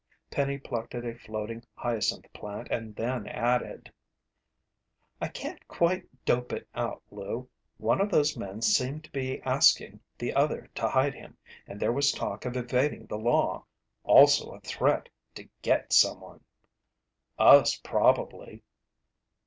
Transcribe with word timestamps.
Penny 0.31 0.57
plucked 0.57 0.95
at 0.95 1.05
a 1.05 1.13
floating 1.13 1.63
hyacinth 1.75 2.25
plant 2.33 2.69
and 2.71 2.95
then 2.95 3.27
added: 3.27 3.93
"I 5.21 5.27
can't 5.27 5.67
quite 5.67 6.25
dope 6.25 6.51
it 6.53 6.67
out, 6.73 7.03
Lou. 7.11 7.47
One 7.77 8.01
of 8.01 8.09
those 8.09 8.35
men 8.35 8.63
seemed 8.63 9.03
to 9.03 9.11
be 9.11 9.43
asking 9.43 9.99
the 10.17 10.33
other 10.33 10.71
to 10.73 10.89
hide 10.89 11.13
him, 11.13 11.37
and 11.67 11.79
there 11.79 11.93
was 11.93 12.11
talk 12.11 12.45
of 12.45 12.57
evading 12.57 13.05
the 13.05 13.19
law 13.19 13.63
also 14.03 14.49
a 14.55 14.59
threat 14.61 15.07
to 15.35 15.47
'get' 15.61 15.93
someone." 15.93 16.43
"Us 17.37 17.75
probably." 17.75 18.63